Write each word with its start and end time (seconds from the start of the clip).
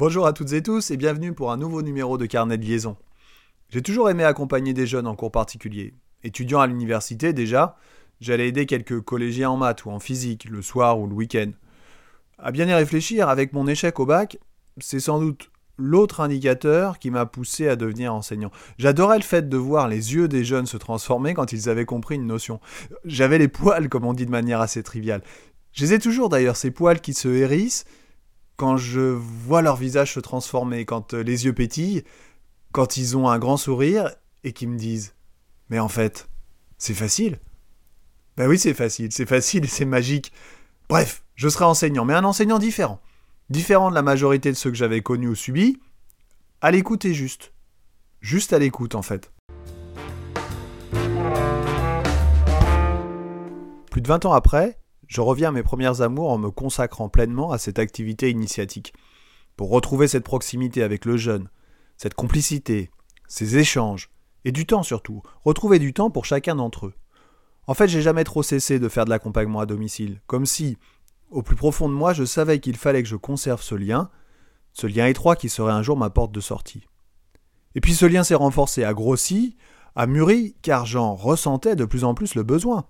Bonjour 0.00 0.26
à 0.26 0.32
toutes 0.32 0.54
et 0.54 0.62
tous 0.62 0.90
et 0.90 0.96
bienvenue 0.96 1.34
pour 1.34 1.52
un 1.52 1.58
nouveau 1.58 1.82
numéro 1.82 2.16
de 2.16 2.24
Carnet 2.24 2.56
de 2.56 2.64
liaison. 2.64 2.96
J'ai 3.68 3.82
toujours 3.82 4.08
aimé 4.08 4.24
accompagner 4.24 4.72
des 4.72 4.86
jeunes 4.86 5.06
en 5.06 5.14
cours 5.14 5.30
particulier. 5.30 5.92
Étudiant 6.24 6.60
à 6.60 6.66
l'université 6.66 7.34
déjà, 7.34 7.76
j'allais 8.18 8.48
aider 8.48 8.64
quelques 8.64 9.02
collégiens 9.02 9.50
en 9.50 9.58
maths 9.58 9.84
ou 9.84 9.90
en 9.90 10.00
physique, 10.00 10.46
le 10.48 10.62
soir 10.62 10.98
ou 10.98 11.06
le 11.06 11.12
week-end. 11.12 11.50
À 12.38 12.50
bien 12.50 12.66
y 12.66 12.72
réfléchir, 12.72 13.28
avec 13.28 13.52
mon 13.52 13.66
échec 13.66 14.00
au 14.00 14.06
bac, 14.06 14.38
c'est 14.78 15.00
sans 15.00 15.20
doute 15.20 15.50
l'autre 15.76 16.20
indicateur 16.20 16.98
qui 16.98 17.10
m'a 17.10 17.26
poussé 17.26 17.68
à 17.68 17.76
devenir 17.76 18.14
enseignant. 18.14 18.50
J'adorais 18.78 19.18
le 19.18 19.22
fait 19.22 19.50
de 19.50 19.56
voir 19.58 19.86
les 19.86 20.14
yeux 20.14 20.28
des 20.28 20.44
jeunes 20.44 20.64
se 20.64 20.78
transformer 20.78 21.34
quand 21.34 21.52
ils 21.52 21.68
avaient 21.68 21.84
compris 21.84 22.14
une 22.14 22.26
notion. 22.26 22.58
J'avais 23.04 23.36
les 23.36 23.48
poils, 23.48 23.90
comme 23.90 24.06
on 24.06 24.14
dit 24.14 24.24
de 24.24 24.30
manière 24.30 24.62
assez 24.62 24.82
triviale. 24.82 25.20
Je 25.72 25.84
les 25.84 25.92
ai 25.92 25.98
toujours 25.98 26.30
d'ailleurs, 26.30 26.56
ces 26.56 26.70
poils 26.70 27.02
qui 27.02 27.12
se 27.12 27.28
hérissent 27.28 27.84
quand 28.60 28.76
je 28.76 29.00
vois 29.00 29.62
leur 29.62 29.76
visage 29.76 30.12
se 30.12 30.20
transformer, 30.20 30.84
quand 30.84 31.14
euh, 31.14 31.22
les 31.22 31.46
yeux 31.46 31.54
pétillent, 31.54 32.04
quand 32.72 32.98
ils 32.98 33.16
ont 33.16 33.26
un 33.26 33.38
grand 33.38 33.56
sourire 33.56 34.10
et 34.44 34.52
qu'ils 34.52 34.68
me 34.68 34.76
disent 34.76 35.14
Mais 35.70 35.78
en 35.78 35.88
fait, 35.88 36.28
c'est 36.76 36.92
facile. 36.92 37.38
Ben 38.36 38.46
oui, 38.46 38.58
c'est 38.58 38.74
facile, 38.74 39.12
c'est 39.12 39.24
facile 39.24 39.66
c'est 39.70 39.86
magique. 39.86 40.30
Bref, 40.90 41.24
je 41.36 41.48
serai 41.48 41.64
enseignant, 41.64 42.04
mais 42.04 42.12
un 42.12 42.22
enseignant 42.22 42.58
différent. 42.58 43.00
Différent 43.48 43.88
de 43.88 43.94
la 43.94 44.02
majorité 44.02 44.50
de 44.50 44.56
ceux 44.56 44.70
que 44.70 44.76
j'avais 44.76 45.00
connus 45.00 45.28
ou 45.28 45.34
subis. 45.34 45.80
À 46.60 46.70
l'écoute 46.70 47.06
et 47.06 47.14
juste. 47.14 47.54
Juste 48.20 48.52
à 48.52 48.58
l'écoute, 48.58 48.94
en 48.94 49.00
fait. 49.00 49.32
Plus 53.90 54.02
de 54.02 54.06
20 54.06 54.26
ans 54.26 54.34
après, 54.34 54.78
je 55.10 55.20
reviens 55.20 55.48
à 55.48 55.52
mes 55.52 55.64
premières 55.64 56.02
amours 56.02 56.30
en 56.30 56.38
me 56.38 56.52
consacrant 56.52 57.08
pleinement 57.08 57.50
à 57.50 57.58
cette 57.58 57.80
activité 57.80 58.30
initiatique. 58.30 58.94
Pour 59.56 59.70
retrouver 59.70 60.06
cette 60.06 60.22
proximité 60.22 60.84
avec 60.84 61.04
le 61.04 61.16
jeune, 61.16 61.48
cette 61.96 62.14
complicité, 62.14 62.90
ces 63.26 63.58
échanges, 63.58 64.08
et 64.44 64.52
du 64.52 64.66
temps 64.66 64.84
surtout, 64.84 65.20
retrouver 65.44 65.80
du 65.80 65.92
temps 65.92 66.10
pour 66.10 66.26
chacun 66.26 66.54
d'entre 66.54 66.86
eux. 66.86 66.94
En 67.66 67.74
fait, 67.74 67.88
j'ai 67.88 68.02
jamais 68.02 68.22
trop 68.22 68.44
cessé 68.44 68.78
de 68.78 68.88
faire 68.88 69.04
de 69.04 69.10
l'accompagnement 69.10 69.58
à 69.58 69.66
domicile, 69.66 70.20
comme 70.28 70.46
si, 70.46 70.78
au 71.30 71.42
plus 71.42 71.56
profond 71.56 71.88
de 71.88 71.94
moi, 71.94 72.12
je 72.12 72.24
savais 72.24 72.60
qu'il 72.60 72.76
fallait 72.76 73.02
que 73.02 73.08
je 73.08 73.16
conserve 73.16 73.62
ce 73.62 73.74
lien, 73.74 74.10
ce 74.72 74.86
lien 74.86 75.06
étroit 75.06 75.34
qui 75.34 75.48
serait 75.48 75.72
un 75.72 75.82
jour 75.82 75.96
ma 75.96 76.10
porte 76.10 76.30
de 76.30 76.40
sortie. 76.40 76.86
Et 77.74 77.80
puis 77.80 77.94
ce 77.94 78.06
lien 78.06 78.22
s'est 78.22 78.36
renforcé, 78.36 78.84
a 78.84 78.94
grossi, 78.94 79.56
a 79.96 80.06
mûri, 80.06 80.54
car 80.62 80.86
j'en 80.86 81.16
ressentais 81.16 81.74
de 81.74 81.84
plus 81.84 82.04
en 82.04 82.14
plus 82.14 82.36
le 82.36 82.44
besoin. 82.44 82.86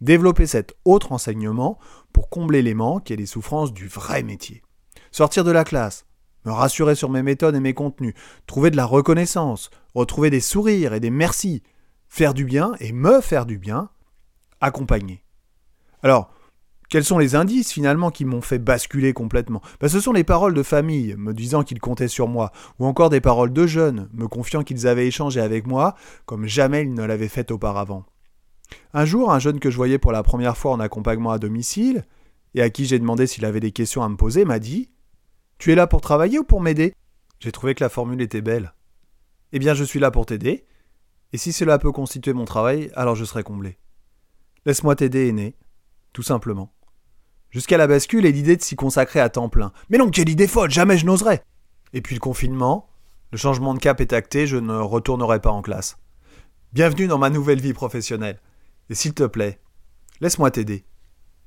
Développer 0.00 0.46
cet 0.46 0.74
autre 0.84 1.12
enseignement 1.12 1.78
pour 2.12 2.28
combler 2.28 2.62
les 2.62 2.74
manques 2.74 3.10
et 3.10 3.16
les 3.16 3.26
souffrances 3.26 3.72
du 3.72 3.88
vrai 3.88 4.22
métier. 4.22 4.62
Sortir 5.10 5.44
de 5.44 5.50
la 5.52 5.64
classe, 5.64 6.06
me 6.44 6.52
rassurer 6.52 6.94
sur 6.94 7.10
mes 7.10 7.22
méthodes 7.22 7.54
et 7.54 7.60
mes 7.60 7.74
contenus, 7.74 8.14
trouver 8.46 8.70
de 8.70 8.76
la 8.76 8.84
reconnaissance, 8.84 9.70
retrouver 9.94 10.30
des 10.30 10.40
sourires 10.40 10.92
et 10.94 11.00
des 11.00 11.10
merci, 11.10 11.62
faire 12.08 12.34
du 12.34 12.44
bien 12.44 12.72
et 12.80 12.92
me 12.92 13.20
faire 13.20 13.46
du 13.46 13.58
bien, 13.58 13.90
accompagner. 14.60 15.24
Alors, 16.02 16.30
quels 16.90 17.04
sont 17.04 17.18
les 17.18 17.34
indices 17.34 17.72
finalement 17.72 18.10
qui 18.10 18.24
m'ont 18.24 18.42
fait 18.42 18.58
basculer 18.58 19.12
complètement? 19.12 19.62
Ben, 19.80 19.88
Ce 19.88 20.00
sont 20.00 20.12
les 20.12 20.22
paroles 20.22 20.54
de 20.54 20.62
famille 20.62 21.14
me 21.16 21.32
disant 21.32 21.62
qu'ils 21.62 21.80
comptaient 21.80 22.08
sur 22.08 22.28
moi, 22.28 22.52
ou 22.78 22.86
encore 22.86 23.10
des 23.10 23.20
paroles 23.20 23.52
de 23.52 23.66
jeunes 23.66 24.08
me 24.12 24.28
confiant 24.28 24.62
qu'ils 24.62 24.86
avaient 24.86 25.06
échangé 25.06 25.40
avec 25.40 25.66
moi 25.66 25.94
comme 26.26 26.46
jamais 26.46 26.82
ils 26.82 26.94
ne 26.94 27.04
l'avaient 27.04 27.28
fait 27.28 27.50
auparavant. 27.50 28.04
Un 28.92 29.04
jour, 29.04 29.32
un 29.32 29.38
jeune 29.38 29.60
que 29.60 29.70
je 29.70 29.76
voyais 29.76 29.98
pour 29.98 30.12
la 30.12 30.22
première 30.22 30.56
fois 30.56 30.72
en 30.72 30.80
accompagnement 30.80 31.32
à 31.32 31.38
domicile, 31.38 32.04
et 32.54 32.62
à 32.62 32.70
qui 32.70 32.86
j'ai 32.86 32.98
demandé 32.98 33.26
s'il 33.26 33.44
avait 33.44 33.60
des 33.60 33.72
questions 33.72 34.02
à 34.02 34.08
me 34.08 34.16
poser, 34.16 34.44
m'a 34.44 34.58
dit 34.58 34.90
Tu 35.58 35.72
es 35.72 35.74
là 35.74 35.86
pour 35.86 36.00
travailler 36.00 36.38
ou 36.38 36.44
pour 36.44 36.60
m'aider? 36.60 36.94
J'ai 37.40 37.52
trouvé 37.52 37.74
que 37.74 37.82
la 37.82 37.90
formule 37.90 38.22
était 38.22 38.40
belle. 38.40 38.72
Eh 39.52 39.58
bien, 39.58 39.74
je 39.74 39.84
suis 39.84 39.98
là 39.98 40.10
pour 40.10 40.26
t'aider, 40.26 40.64
et 41.32 41.38
si 41.38 41.52
cela 41.52 41.78
peut 41.78 41.92
constituer 41.92 42.32
mon 42.32 42.44
travail, 42.44 42.90
alors 42.94 43.16
je 43.16 43.24
serai 43.24 43.42
comblé. 43.42 43.78
Laisse-moi 44.66 44.94
t'aider, 44.96 45.28
aîné, 45.28 45.56
tout 46.12 46.22
simplement. 46.22 46.72
Jusqu'à 47.50 47.76
la 47.76 47.86
bascule 47.86 48.24
et 48.26 48.32
l'idée 48.32 48.56
de 48.56 48.62
s'y 48.62 48.76
consacrer 48.76 49.20
à 49.20 49.28
temps 49.28 49.48
plein. 49.48 49.72
Mais 49.90 49.98
non, 49.98 50.10
quelle 50.10 50.28
idée 50.28 50.46
folle, 50.46 50.70
jamais 50.70 50.96
je 50.96 51.06
n'oserais 51.06 51.42
Et 51.92 52.00
puis 52.00 52.14
le 52.14 52.20
confinement, 52.20 52.88
le 53.32 53.38
changement 53.38 53.74
de 53.74 53.80
cap 53.80 54.00
est 54.00 54.12
acté, 54.12 54.46
je 54.46 54.56
ne 54.56 54.76
retournerai 54.76 55.40
pas 55.40 55.50
en 55.50 55.62
classe. 55.62 55.96
Bienvenue 56.72 57.08
dans 57.08 57.18
ma 57.18 57.30
nouvelle 57.30 57.60
vie 57.60 57.72
professionnelle. 57.72 58.40
Et 58.90 58.94
s'il 58.94 59.14
te 59.14 59.24
plaît, 59.24 59.60
laisse-moi 60.20 60.50
t'aider. 60.50 60.84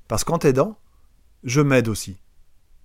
Parce 0.08 0.24
qu'en 0.24 0.38
t'aidant, 0.38 0.78
je 1.44 1.60
m'aide 1.60 1.88
aussi. 1.88 2.18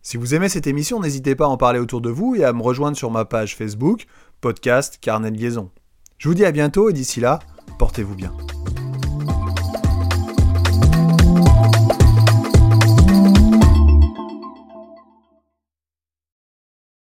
Si 0.02 0.18
vous 0.18 0.36
aimez 0.36 0.50
cette 0.50 0.68
émission, 0.68 1.00
n'hésitez 1.00 1.36
pas 1.36 1.46
à 1.46 1.50
en 1.50 1.58
parler 1.58 1.80
autour 1.80 2.02
de 2.02 2.10
vous 2.10 2.36
et 2.36 2.44
à 2.44 2.52
me 2.52 2.62
rejoindre 2.62 2.98
sur 2.98 3.10
ma 3.10 3.26
page 3.26 3.56
Facebook, 3.56 4.06
podcast 4.42 4.98
Carnet 5.00 5.32
Liaison. 5.32 5.72
Je 6.18 6.28
vous 6.28 6.36
dis 6.36 6.46
à 6.46 6.52
bientôt 6.52 6.90
et 6.90 6.94
d'ici 6.94 7.22
là, 7.22 7.40
portez-vous 7.80 8.16
bien. 8.16 8.36